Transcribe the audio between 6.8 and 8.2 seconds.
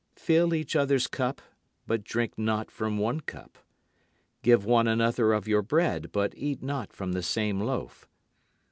from the same loaf.